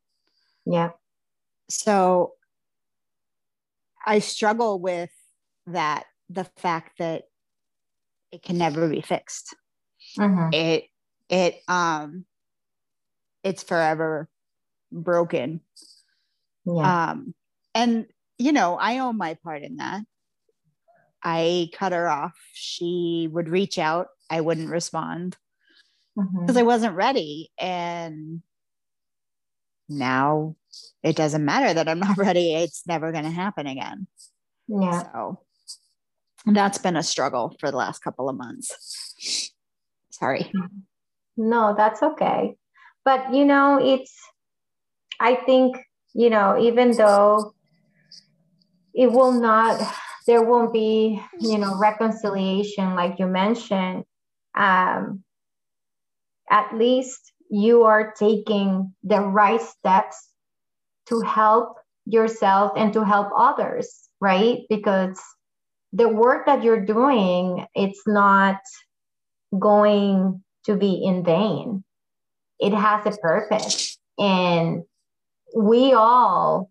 [0.65, 0.89] yeah
[1.69, 2.33] so
[4.05, 5.11] i struggle with
[5.67, 7.23] that the fact that
[8.31, 9.55] it can never be fixed
[10.17, 10.53] mm-hmm.
[10.53, 10.85] it
[11.29, 12.25] it um
[13.43, 14.29] it's forever
[14.91, 15.61] broken.
[16.65, 17.11] Yeah.
[17.11, 17.33] Um,
[17.73, 18.05] and
[18.37, 20.01] you know, I own my part in that.
[21.23, 22.33] I cut her off.
[22.53, 24.07] She would reach out.
[24.29, 25.37] I wouldn't respond
[26.15, 26.57] because mm-hmm.
[26.57, 27.51] I wasn't ready.
[27.57, 28.41] And
[29.89, 30.55] now
[31.03, 32.55] it doesn't matter that I'm not ready.
[32.55, 34.07] It's never going to happen again.
[34.67, 35.03] Yeah.
[35.11, 35.39] So
[36.45, 39.51] that's been a struggle for the last couple of months.
[40.11, 40.51] Sorry.
[41.37, 42.55] No, that's okay.
[43.03, 44.15] But you know, it's
[45.21, 45.77] I think,
[46.13, 47.53] you know, even though
[48.93, 49.79] it will not,
[50.25, 54.03] there won't be, you know, reconciliation like you mentioned,
[54.55, 55.23] um,
[56.51, 60.29] at least you are taking the right steps
[61.07, 64.59] to help yourself and to help others, right?
[64.69, 65.19] Because
[65.93, 68.59] the work that you're doing, it's not
[69.57, 71.83] going to be in vain.
[72.59, 73.97] It has a purpose.
[74.19, 74.83] And
[75.55, 76.69] we all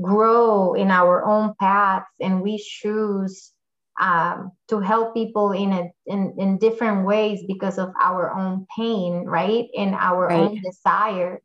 [0.00, 3.52] grow in our own paths and we choose
[4.00, 9.24] um, to help people in a in, in different ways because of our own pain
[9.24, 9.66] right?
[9.76, 10.40] And our right.
[10.40, 11.40] own desire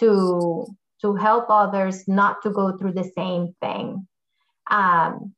[0.00, 0.66] to
[1.02, 4.06] to help others not to go through the same thing.
[4.70, 5.34] Um,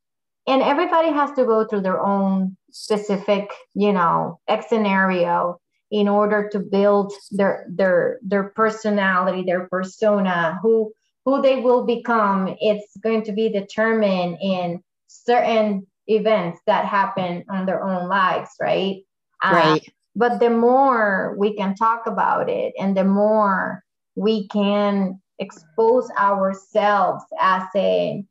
[0.47, 5.59] and everybody has to go through their own specific you know X scenario
[5.91, 10.91] in order to build their their their personality their persona who
[11.25, 12.55] who they will become.
[12.61, 19.03] It's going to be determined in certain events that happen on their own lives right
[19.43, 23.83] uh, right uh, but the more we can talk about it and the more
[24.15, 28.23] we can expose ourselves as a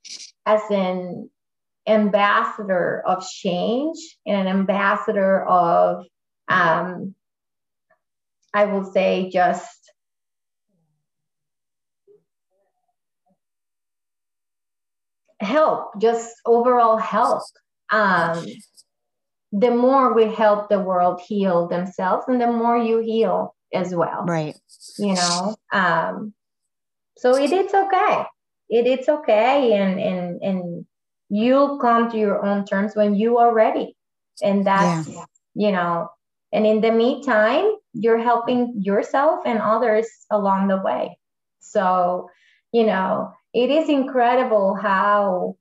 [0.44, 1.30] as an
[1.86, 6.04] ambassador of change and an ambassador of
[6.48, 7.14] um,
[8.52, 9.92] I will say just
[15.40, 17.42] help, just overall help.
[17.90, 18.46] Um,
[19.53, 24.25] the more we help the world heal themselves, and the more you heal as well.
[24.25, 24.57] Right.
[24.99, 25.57] You know.
[25.72, 26.35] Um,
[27.16, 28.25] so it, it's okay.
[28.68, 30.87] It, it's okay, and and and
[31.29, 33.96] you'll come to your own terms when you are ready,
[34.42, 35.25] and that's yeah.
[35.55, 36.09] you know.
[36.53, 41.18] And in the meantime, you're helping yourself and others along the way.
[41.59, 42.31] So,
[42.72, 45.57] you know, it is incredible how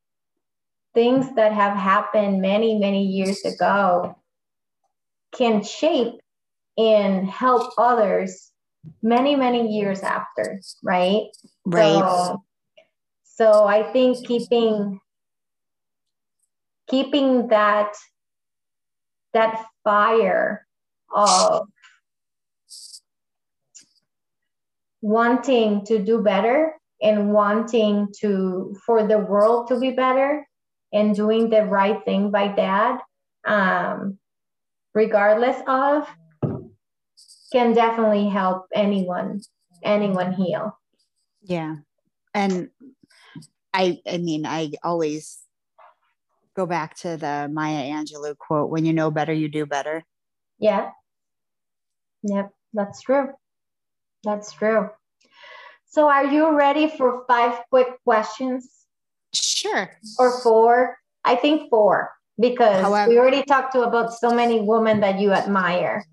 [0.96, 4.18] things that have happened many, many years ago
[5.38, 6.16] can shape
[6.78, 8.52] and help others
[9.04, 11.24] many, many years after, right?
[11.66, 12.00] Right.
[12.00, 12.44] So,
[13.24, 15.00] so I think keeping
[16.88, 17.94] keeping that
[19.34, 20.66] that fire
[21.14, 21.68] of
[25.02, 30.48] wanting to do better and wanting to for the world to be better
[30.96, 33.00] and doing the right thing by dad
[33.46, 34.18] um,
[34.94, 36.08] regardless of
[37.52, 39.42] can definitely help anyone
[39.84, 40.78] anyone heal.
[41.44, 41.76] Yeah.
[42.34, 42.70] And
[43.74, 45.40] i i mean i always
[46.56, 50.04] go back to the maya angelou quote when you know better you do better.
[50.60, 50.92] Yeah.
[52.24, 53.30] Yep that's true.
[54.24, 54.90] That's true.
[55.88, 58.70] So, are you ready for five quick questions?
[59.36, 59.90] Sure.
[60.18, 60.98] Or four?
[61.24, 65.32] I think four because However, we already talked to about so many women that you
[65.32, 66.06] admire.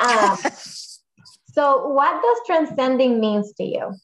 [0.00, 0.36] Um,
[1.52, 3.94] so, what does transcending means to you?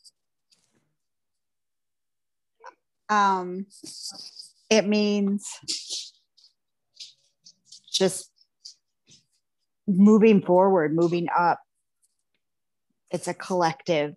[3.09, 3.67] Um,
[4.71, 5.47] it means
[7.93, 8.31] just
[9.87, 11.61] moving forward, moving up,
[13.11, 14.15] it's a collective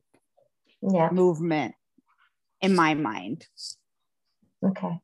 [0.82, 1.10] yeah.
[1.12, 1.76] movement
[2.62, 3.46] in my mind.
[4.64, 5.00] Okay.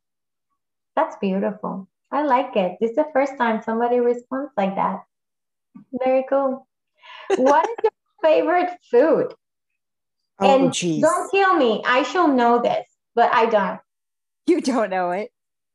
[0.95, 1.87] That's beautiful.
[2.11, 2.77] I like it.
[2.79, 5.03] This is the first time somebody responds like that.
[6.03, 6.67] Very cool.
[7.35, 7.91] what is your
[8.23, 9.33] favorite food?
[10.39, 11.01] Oh, and geez.
[11.01, 11.81] don't kill me.
[11.85, 12.85] I shall know this,
[13.15, 13.79] but I don't.
[14.45, 15.31] You don't know it?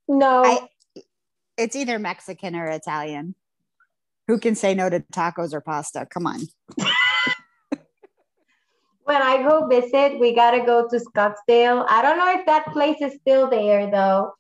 [0.07, 0.45] No.
[0.45, 1.03] I,
[1.57, 3.35] it's either Mexican or Italian.
[4.29, 6.07] Who can say no to tacos or pasta?
[6.07, 6.41] Come on.
[9.09, 11.87] when I go visit, we got to go to Scottsdale.
[11.89, 14.35] I don't know if that place is still there though,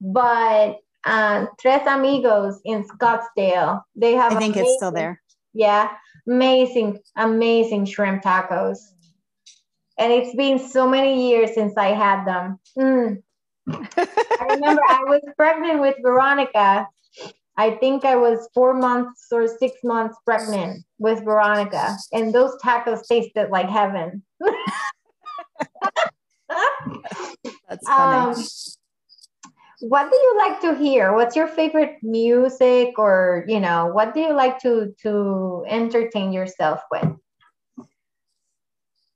[0.00, 4.32] but uh, Tres Amigos in Scottsdale, they have.
[4.32, 5.20] I think amazing, it's still there.
[5.52, 5.90] Yeah,
[6.26, 8.78] amazing, amazing shrimp tacos.
[9.98, 12.58] And it's been so many years since I had them.
[12.78, 13.22] Mm.
[13.68, 16.88] I remember I was pregnant with Veronica.
[17.56, 23.06] I think I was four months or six months pregnant with Veronica, and those tacos
[23.06, 24.22] tasted like heaven.
[27.68, 28.34] That's funny.
[28.34, 28.44] Um,
[29.80, 31.14] what do you like to hear?
[31.14, 36.80] What's your favorite music, or you know, what do you like to to entertain yourself
[36.90, 37.08] with?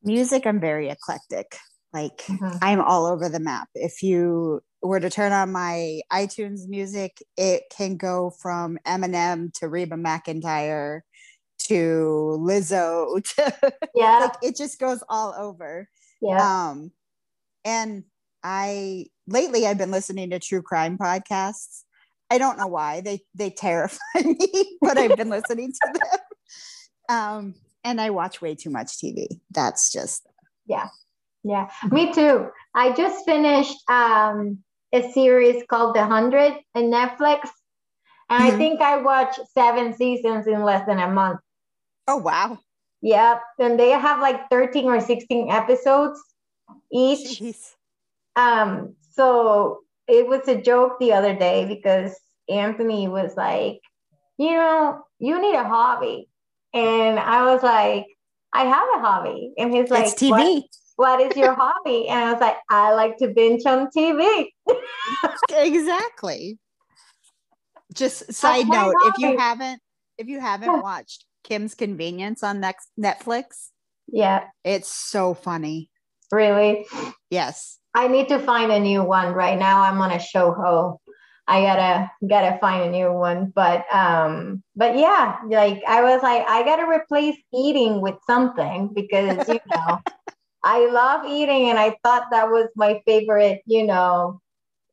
[0.03, 1.59] Music, I'm very eclectic.
[1.93, 2.57] Like mm-hmm.
[2.63, 3.69] I'm all over the map.
[3.75, 9.69] If you were to turn on my iTunes music, it can go from Eminem to
[9.69, 11.01] Reba McEntire
[11.69, 15.89] to Lizzo to yeah, like it just goes all over.
[16.21, 16.71] Yeah.
[16.71, 16.93] Um,
[17.65, 18.05] and
[18.43, 21.83] I lately I've been listening to true crime podcasts.
[22.31, 26.21] I don't know why they they terrify me, but I've been listening to them.
[27.09, 29.41] Um, and I watch way too much TV.
[29.51, 30.27] That's just
[30.67, 30.89] yeah.
[31.43, 32.49] Yeah, me too.
[32.75, 34.59] I just finished um,
[34.93, 37.49] a series called The Hundred in Netflix,
[38.29, 38.43] and mm-hmm.
[38.43, 41.41] I think I watched seven seasons in less than a month.
[42.07, 42.59] Oh wow!
[43.01, 46.21] Yeah, and they have like thirteen or sixteen episodes
[46.93, 47.41] each.
[47.41, 47.75] Jeez.
[48.37, 52.19] Um, so it was a joke the other day because
[52.49, 53.81] Anthony was like,
[54.39, 56.29] you know, you need a hobby,
[56.73, 58.07] and I was like,
[58.53, 60.31] I have a hobby, and he's like, it's TV.
[60.31, 60.65] What?
[61.01, 62.09] what is your hobby?
[62.09, 64.49] And I was like, I like to binge on TV.
[65.51, 66.59] Exactly.
[67.95, 69.81] Just side note, if you haven't
[70.19, 73.71] if you haven't watched Kim's Convenience on next Netflix,
[74.09, 75.91] yeah, it's so funny.
[76.33, 76.87] Really?
[77.31, 77.79] Yes.
[77.95, 79.81] I need to find a new one right now.
[79.83, 81.01] I'm on a show ho.
[81.49, 83.53] I gotta gotta find a new one.
[83.55, 89.49] But um, but yeah, like I was like, I gotta replace eating with something because
[89.49, 89.99] you know
[90.65, 94.41] I love eating, and I thought that was my favorite, you know,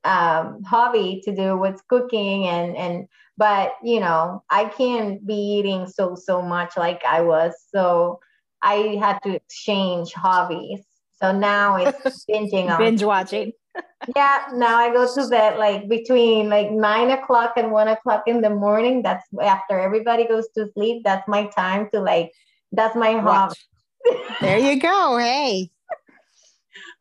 [0.08, 5.88] um, hobby to do was cooking and and but you know I can't be eating
[5.88, 8.20] so so much like I was, so
[8.62, 10.82] I had to exchange hobbies.
[11.22, 13.52] So now it's binging on binge watching.
[14.16, 18.42] yeah, now I go to bed like between like nine o'clock and one o'clock in
[18.42, 19.04] the morning.
[19.04, 21.04] That's after everybody goes to sleep.
[21.04, 22.32] That's my time to like.
[22.74, 23.56] That's my hobby
[24.42, 25.18] there you go.
[25.18, 25.72] Hey.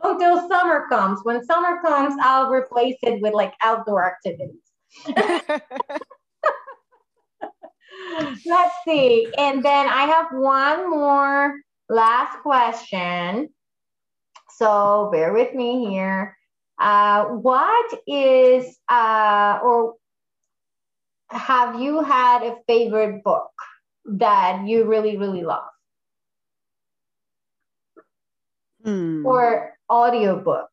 [0.03, 1.21] Until summer comes.
[1.23, 4.61] When summer comes, I'll replace it with like outdoor activities.
[8.47, 9.29] Let's see.
[9.39, 11.55] And then I have one more
[11.89, 13.49] last question.
[14.57, 16.37] So bear with me here.
[16.79, 19.95] Uh, what is, uh, or
[21.31, 23.51] have you had a favorite book
[24.05, 25.65] that you really, really love?
[28.87, 29.25] mm.
[29.25, 30.69] or audiobook?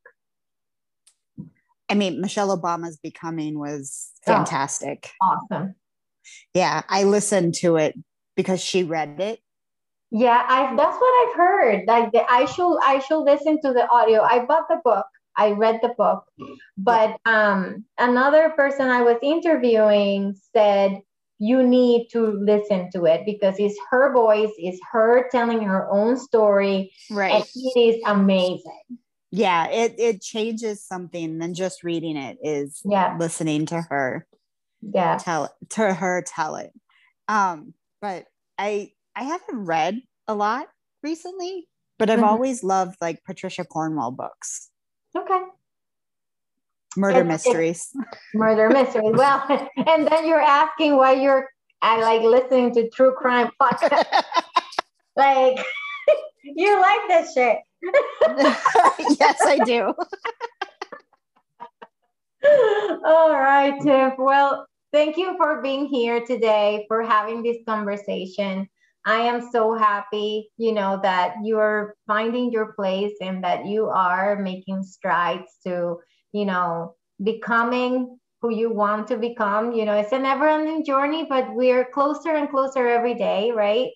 [1.89, 5.11] I mean, Michelle Obama's Becoming was fantastic.
[5.21, 5.75] Oh, awesome.
[6.53, 7.95] Yeah, I listened to it
[8.35, 9.39] because she read it.
[10.09, 11.83] Yeah, I that's what I've heard.
[11.87, 14.21] Like the, I should I should listen to the audio.
[14.21, 15.05] I bought the book.
[15.35, 16.23] I read the book.
[16.77, 21.01] But um another person I was interviewing said
[21.39, 26.17] you need to listen to it because it's her voice, it's her telling her own
[26.17, 26.93] story.
[27.09, 27.33] Right.
[27.33, 28.99] And it is amazing.
[29.35, 33.17] Yeah, it it changes something than just reading it is yeah.
[33.19, 34.27] listening to her.
[34.81, 35.17] Yeah.
[35.17, 36.71] Tell to her tell it.
[37.27, 38.25] Um, but
[38.59, 40.67] I I haven't read a lot
[41.01, 41.67] recently,
[41.97, 42.27] but I've mm-hmm.
[42.27, 44.69] always loved like Patricia Cornwell books.
[45.17, 45.41] Okay
[46.95, 47.89] murder mysteries
[48.35, 49.43] murder mysteries well
[49.87, 51.49] and then you're asking why you're
[51.81, 54.05] I like listening to true crime podcast
[55.15, 55.57] like
[56.43, 57.57] you like this shit
[59.19, 59.93] yes i do
[63.05, 68.67] all right tiff well thank you for being here today for having this conversation
[69.05, 74.37] I am so happy, you know, that you're finding your place and that you are
[74.37, 75.97] making strides to,
[76.31, 79.73] you know, becoming who you want to become.
[79.73, 83.89] You know, it's a never ending journey, but we're closer and closer every day, right?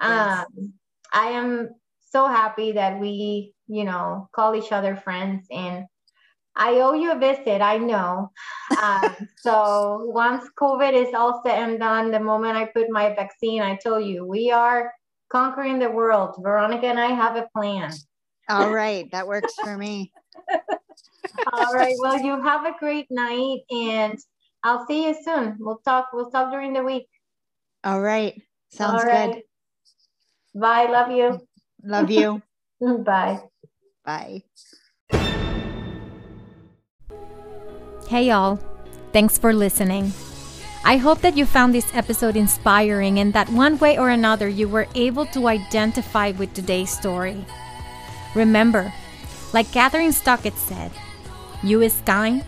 [0.00, 0.46] Yes.
[0.58, 0.72] Um,
[1.12, 1.68] I am
[2.14, 5.84] so happy that we, you know, call each other friends and
[6.54, 8.30] I owe you a visit, I know.
[8.80, 13.62] Um, so once COVID is all set and done, the moment I put my vaccine,
[13.62, 14.92] I told you we are
[15.28, 16.36] conquering the world.
[16.40, 17.90] Veronica and I have a plan.
[18.48, 20.12] All right, that works for me.
[21.52, 21.96] all right.
[21.98, 24.16] Well, you have a great night and
[24.62, 25.56] I'll see you soon.
[25.58, 27.08] We'll talk, we'll talk during the week.
[27.82, 28.40] All right.
[28.70, 29.32] Sounds all right.
[29.32, 29.42] good.
[30.54, 30.86] Bye.
[30.86, 31.40] Love you.
[31.84, 32.42] Love you.
[32.80, 33.40] Bye.
[34.04, 34.42] Bye.
[38.08, 38.58] Hey, y'all.
[39.12, 40.12] Thanks for listening.
[40.84, 44.68] I hope that you found this episode inspiring and that one way or another you
[44.68, 47.44] were able to identify with today's story.
[48.34, 48.92] Remember,
[49.52, 50.90] like Kathryn Stockett said,
[51.62, 52.44] you is kind,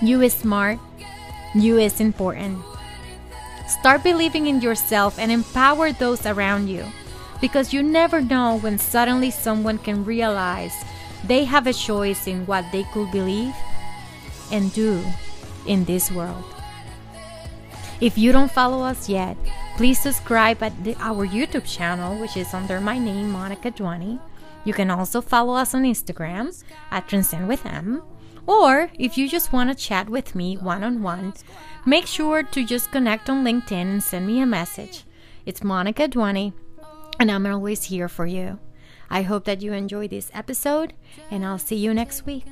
[0.00, 0.78] you is smart,
[1.54, 2.62] you is important.
[3.66, 6.84] Start believing in yourself and empower those around you
[7.42, 10.72] because you never know when suddenly someone can realize
[11.26, 13.54] they have a choice in what they could believe
[14.52, 15.02] and do
[15.66, 16.44] in this world.
[18.00, 19.36] If you don't follow us yet,
[19.76, 24.20] please subscribe at the, our YouTube channel, which is under my name, Monica Duani.
[24.64, 26.62] You can also follow us on Instagram
[26.92, 28.02] at Transcend with M.
[28.46, 31.34] Or if you just want to chat with me one on one,
[31.86, 35.04] make sure to just connect on LinkedIn and send me a message.
[35.46, 36.52] It's Monica Duani,
[37.18, 38.58] and I'm always here for you.
[39.10, 40.94] I hope that you enjoyed this episode,
[41.30, 42.46] and I'll see you next week.